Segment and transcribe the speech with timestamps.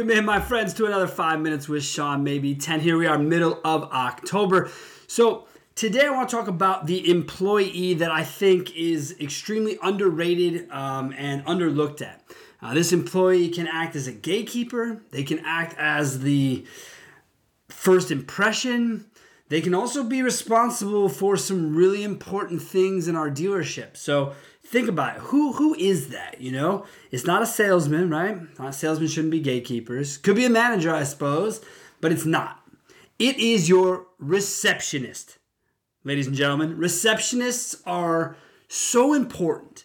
[0.00, 2.80] Welcome in, my friends, to another five minutes with Sean, maybe 10.
[2.80, 4.70] Here we are, middle of October.
[5.06, 10.70] So, today I want to talk about the employee that I think is extremely underrated
[10.70, 12.24] um, and underlooked at.
[12.62, 16.64] Uh, this employee can act as a gatekeeper, they can act as the
[17.68, 19.04] first impression.
[19.50, 23.96] They can also be responsible for some really important things in our dealership.
[23.96, 24.32] So,
[24.64, 25.22] think about it.
[25.22, 26.40] Who who is that?
[26.40, 28.38] You know, it's not a salesman, right?
[28.58, 30.18] Not salesmen shouldn't be gatekeepers.
[30.18, 31.60] Could be a manager, I suppose,
[32.00, 32.62] but it's not.
[33.18, 35.38] It is your receptionist,
[36.04, 36.78] ladies and gentlemen.
[36.78, 38.36] Receptionists are
[38.68, 39.84] so important.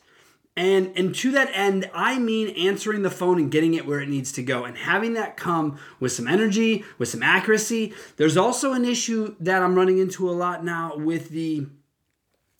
[0.58, 4.08] And and to that end, I mean answering the phone and getting it where it
[4.08, 7.94] needs to go and having that come with some energy, with some accuracy.
[8.16, 11.68] There's also an issue that I'm running into a lot now with the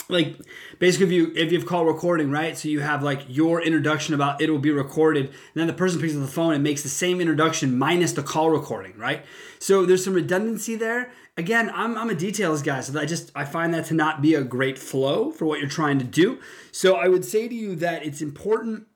[0.10, 0.36] like
[0.80, 2.58] basically if you if you have call recording right?
[2.58, 6.00] So you have like your introduction about it will be recorded and then the person
[6.00, 9.26] picks up the phone and makes the same introduction minus the call recording right?
[9.60, 11.12] So there's some redundancy there.
[11.38, 14.36] Again i'm, I'm a details guy so i just i find that to not be
[14.36, 16.40] a great flow for what you're trying to do.
[16.72, 18.88] So i would say to you that it's important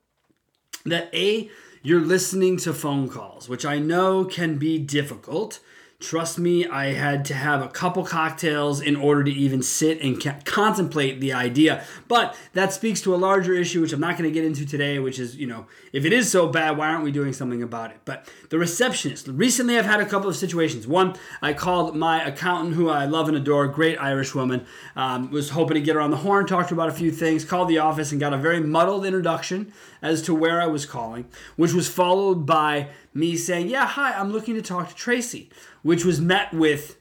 [0.85, 1.49] that a
[1.81, 5.59] you're listening to phone calls which i know can be difficult
[5.99, 10.21] Trust me, I had to have a couple cocktails in order to even sit and
[10.21, 11.83] ca- contemplate the idea.
[12.07, 14.99] But that speaks to a larger issue, which I'm not going to get into today,
[14.99, 17.91] which is, you know, if it is so bad, why aren't we doing something about
[17.91, 17.97] it?
[18.05, 20.87] But the receptionist, recently I've had a couple of situations.
[20.87, 25.49] One, I called my accountant, who I love and adore, great Irish woman, um, was
[25.49, 28.13] hoping to get her on the horn, talked about a few things, called the office
[28.13, 31.25] and got a very muddled introduction as to where I was calling,
[31.57, 35.49] which was followed by me saying, Yeah, hi, I'm looking to talk to Tracy
[35.81, 36.97] which was met with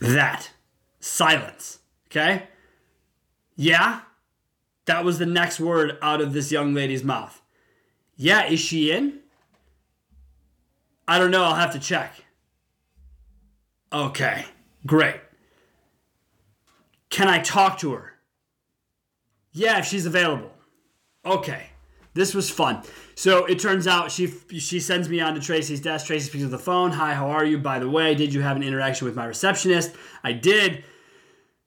[0.00, 0.50] that
[1.00, 1.78] silence.
[2.08, 2.48] Okay?
[3.56, 4.00] Yeah?
[4.86, 7.40] That was the next word out of this young lady's mouth.
[8.16, 9.20] Yeah, is she in?
[11.08, 12.14] I don't know, I'll have to check.
[13.92, 14.44] Okay,
[14.86, 15.20] great.
[17.10, 18.14] Can I talk to her?
[19.52, 20.50] Yeah, if she's available.
[21.24, 21.70] Okay,
[22.14, 22.82] this was fun.
[23.16, 26.06] So it turns out she she sends me on to Tracy's desk.
[26.06, 26.92] Tracy speaks on the phone.
[26.92, 27.58] Hi, how are you?
[27.58, 29.92] By the way, did you have an interaction with my receptionist?
[30.22, 30.84] I did.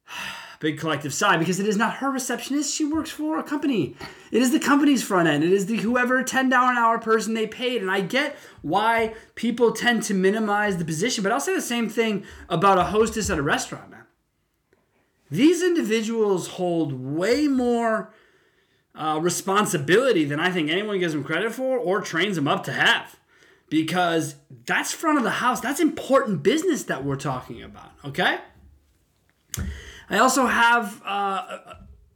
[0.60, 2.74] Big collective sigh because it is not her receptionist.
[2.74, 3.96] She works for a company.
[4.32, 5.44] It is the company's front end.
[5.44, 7.82] It is the whoever ten dollar an hour person they paid.
[7.82, 11.90] And I get why people tend to minimize the position, but I'll say the same
[11.90, 14.06] thing about a hostess at a restaurant, man.
[15.30, 18.12] These individuals hold way more
[18.98, 22.74] uh, responsibility than I think anyone gives them credit for or trains them up to
[22.74, 23.20] have.
[23.70, 24.36] Because
[24.66, 25.60] that's front of the house.
[25.60, 28.40] That's important business that we're talking about, okay?
[30.10, 31.76] I also have uh,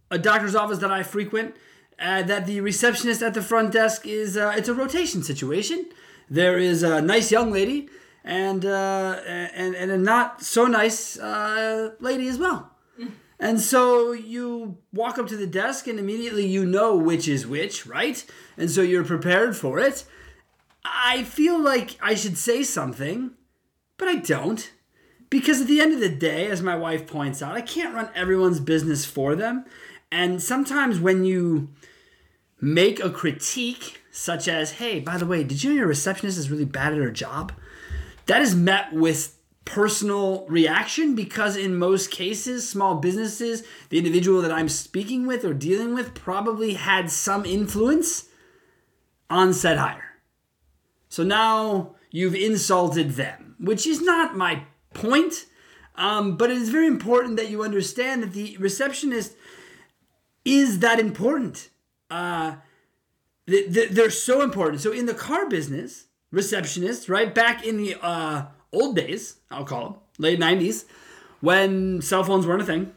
[0.10, 1.56] a doctor's office that I frequent
[2.00, 5.86] uh, that the receptionist at the front desk is, uh, it's a rotation situation.
[6.30, 7.90] There is a nice young lady
[8.24, 12.72] and, uh, and, and a not so nice uh, lady as well.
[13.42, 17.88] And so you walk up to the desk and immediately you know which is which,
[17.88, 18.24] right?
[18.56, 20.06] And so you're prepared for it.
[20.86, 23.32] I feel like I should say something,
[23.98, 24.72] but I don't.
[25.32, 28.10] Because at the end of the day, as my wife points out, I can't run
[28.14, 29.66] everyone's business for them.
[30.12, 31.70] And sometimes when you
[32.60, 36.52] make a critique, such as, hey, by the way, did you know your receptionist is
[36.52, 37.54] really bad at her job?
[38.28, 39.36] That is met with
[39.66, 45.54] personal reaction because in most cases small businesses the individual that i'm speaking with or
[45.54, 48.28] dealing with probably had some influence
[49.30, 50.18] on said hire.
[51.10, 54.64] So now you've insulted them which is not my
[54.94, 55.46] point
[55.96, 59.34] um, but it is very important that you understand that the receptionist
[60.46, 61.70] is that important.
[62.10, 62.56] Uh,
[63.46, 64.82] they're so important.
[64.82, 69.84] So in the car business receptionists right back in the uh, old days, I'll call
[69.84, 70.86] them, late 90s,
[71.40, 72.94] when cell phones weren't a thing,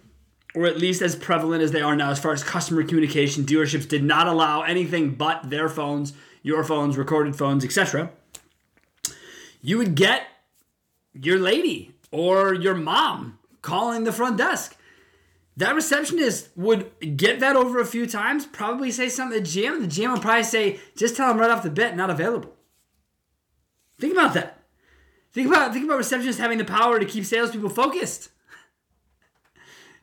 [0.54, 3.44] or at least as prevalent as they are now as far as customer communication.
[3.44, 6.12] Dealerships did not allow anything but their phones,
[6.42, 8.10] your phones, recorded phones, etc.
[9.60, 10.26] You would get
[11.12, 14.76] your lady or your mom calling the front desk.
[15.56, 19.80] That receptionist would get that over a few times, probably say something to the GM.
[19.80, 22.52] The GM would probably say, just tell him right off the bat, not available.
[23.98, 24.53] Think about that.
[25.34, 28.30] Think about think about receptionists having the power to keep salespeople focused.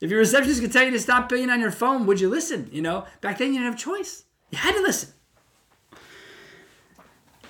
[0.02, 2.70] If your receptionist could tell you to stop being on your phone, would you listen?
[2.72, 4.26] You know, back then you didn't have a choice.
[4.50, 5.14] You had to listen.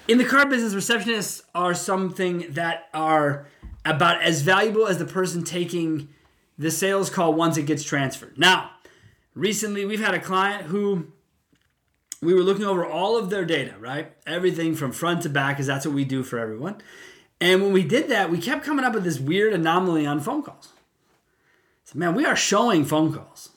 [0.07, 3.47] In the car business, receptionists are something that are
[3.85, 6.09] about as valuable as the person taking
[6.57, 8.37] the sales call once it gets transferred.
[8.37, 8.71] Now,
[9.33, 11.07] recently we've had a client who
[12.21, 14.11] we were looking over all of their data, right?
[14.27, 16.81] Everything from front to back, because that's what we do for everyone.
[17.41, 20.43] And when we did that, we kept coming up with this weird anomaly on phone
[20.43, 20.69] calls.
[21.85, 23.49] So, man, we are showing phone calls.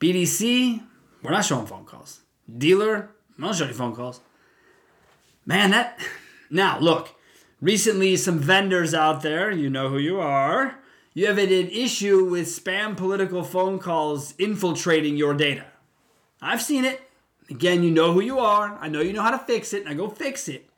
[0.00, 0.82] BDC,
[1.22, 2.20] we're not showing phone calls.
[2.58, 4.20] Dealer, I'm not showing phone calls.
[5.46, 5.98] Man, that.
[6.50, 7.08] Now, look,
[7.60, 10.78] recently some vendors out there, you know who you are,
[11.14, 15.64] you have an issue with spam political phone calls infiltrating your data.
[16.40, 17.00] I've seen it.
[17.50, 18.78] Again, you know who you are.
[18.80, 20.68] I know you know how to fix it, and I go fix it.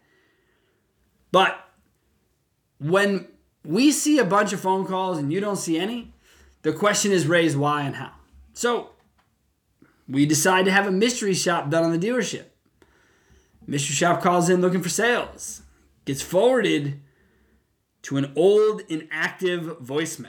[1.30, 1.65] But
[2.78, 3.28] when
[3.64, 6.12] we see a bunch of phone calls and you don't see any,
[6.62, 8.12] the question is raised why and how.
[8.52, 8.90] So
[10.08, 12.44] we decide to have a mystery shop done on the dealership.
[13.66, 15.62] Mystery shop calls in looking for sales,
[16.04, 17.00] gets forwarded
[18.02, 20.28] to an old inactive voicemail.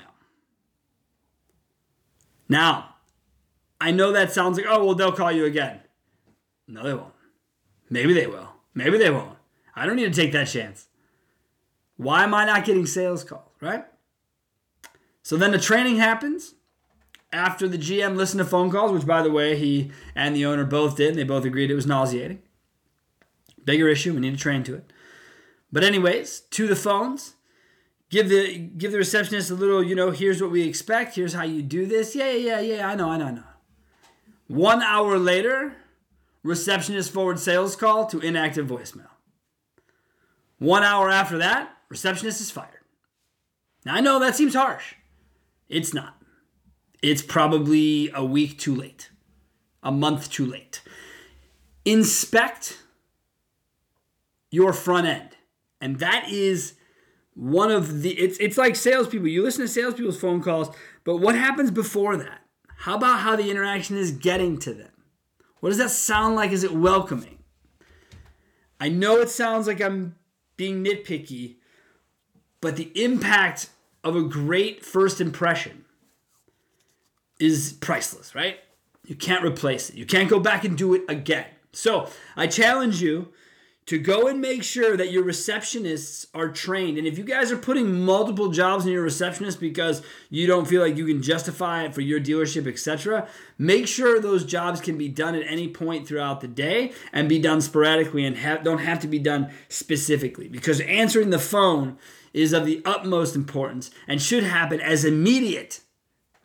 [2.49, 2.95] Now,
[3.79, 5.81] I know that sounds like, oh, well, they'll call you again.
[6.67, 7.13] No, they won't.
[7.89, 8.49] Maybe they will.
[8.73, 9.37] Maybe they won't.
[9.75, 10.86] I don't need to take that chance.
[11.97, 13.85] Why am I not getting sales calls, right?
[15.23, 16.53] So then the training happens
[17.33, 20.63] after the GM listened to phone calls, which by the way, he and the owner
[20.63, 22.41] both did, and they both agreed it was nauseating.
[23.65, 24.93] Bigger issue, we need to train to it.
[25.71, 27.35] But anyways, to the phones,
[28.09, 31.43] give the give the receptionist a little, you know, here's what we expect, here's how
[31.43, 32.15] you do this.
[32.15, 33.43] Yeah, yeah, yeah, yeah, I know, I know, I know.
[34.47, 35.75] One hour later,
[36.43, 39.09] receptionist forward sales call to inactive voicemail.
[40.59, 42.83] One hour after that, receptionist is fired.
[43.85, 44.95] Now I know that seems harsh.
[45.69, 46.21] It's not.
[47.01, 49.11] It's probably a week too late,
[49.83, 50.81] a month too late.
[51.85, 52.79] Inspect
[54.51, 55.37] your front end.
[55.79, 56.73] And that is
[57.33, 59.27] one of the it's it's like salespeople.
[59.27, 62.41] You listen to salespeople's phone calls, but what happens before that?
[62.79, 64.91] How about how the interaction is getting to them?
[65.59, 66.51] What does that sound like?
[66.51, 67.39] Is it welcoming?
[68.79, 70.15] I know it sounds like I'm
[70.55, 71.56] being nitpicky,
[72.61, 73.69] but the impact
[74.03, 75.85] of a great first impression
[77.39, 78.59] is priceless, right?
[79.05, 79.95] You can't replace it.
[79.95, 81.45] You can't go back and do it again.
[81.71, 83.29] So I challenge you
[83.87, 86.97] to go and make sure that your receptionists are trained.
[86.97, 90.81] And if you guys are putting multiple jobs in your receptionist because you don't feel
[90.81, 95.07] like you can justify it for your dealership, etc., make sure those jobs can be
[95.07, 99.07] done at any point throughout the day and be done sporadically and don't have to
[99.07, 101.97] be done specifically because answering the phone
[102.33, 105.81] is of the utmost importance and should happen as immediate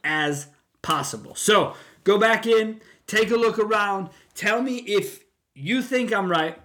[0.04, 0.48] as
[0.82, 1.34] possible.
[1.34, 1.74] So,
[2.04, 5.24] go back in, take a look around, tell me if
[5.54, 6.58] you think I'm right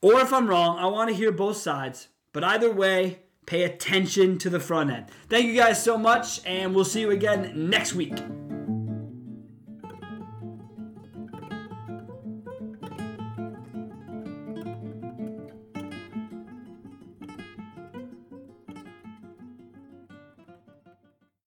[0.00, 2.08] or if I'm wrong, I want to hear both sides.
[2.32, 5.06] But either way, pay attention to the front end.
[5.28, 8.14] Thank you guys so much, and we'll see you again next week.